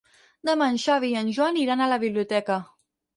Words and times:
Demà 0.49 0.69
en 0.75 0.79
Xavi 0.83 1.11
i 1.11 1.17
en 1.19 1.29
Joan 1.39 1.59
iran 1.65 1.83
a 1.87 1.91
la 1.91 1.99
biblioteca. 2.05 2.57